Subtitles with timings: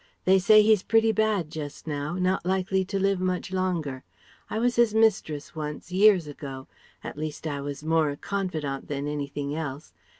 [0.25, 4.03] They say he's pretty bad just now, not likely to live much longer.
[4.49, 6.65] I was his mistress once, years ago
[7.03, 9.93] at least I was more a confidante than anything else.